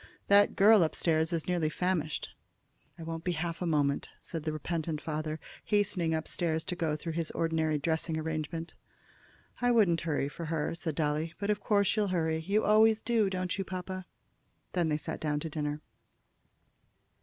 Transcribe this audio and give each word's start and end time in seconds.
"That 0.29 0.55
girl 0.55 0.81
up 0.83 0.95
stairs 0.95 1.31
is 1.31 1.45
nearly 1.47 1.69
famished." 1.69 2.29
"I 2.97 3.03
won't 3.03 3.23
be 3.23 3.33
half 3.33 3.61
a 3.61 3.67
moment," 3.67 4.09
said 4.19 4.41
the 4.45 4.51
repentant 4.51 4.99
father, 4.99 5.39
hastening 5.65 6.15
up 6.15 6.27
stairs 6.27 6.65
to 6.65 6.75
go 6.75 6.95
through 6.95 7.11
his 7.13 7.29
ordinary 7.29 7.77
dressing 7.77 8.17
arrangement. 8.17 8.73
"I 9.61 9.69
wouldn't 9.69 10.01
hurry 10.01 10.27
for 10.27 10.45
her," 10.45 10.73
said 10.73 10.95
Dolly; 10.95 11.35
"but 11.37 11.51
of 11.51 11.59
course 11.59 11.95
you'll 11.95 12.07
hurry. 12.07 12.39
You 12.39 12.63
always 12.65 12.99
do, 12.99 13.29
don't 13.29 13.55
you, 13.59 13.63
papa?" 13.63 14.07
Then 14.73 14.89
they 14.89 14.97
sat 14.97 15.19
down 15.19 15.39
to 15.41 15.51
dinner. 15.51 15.81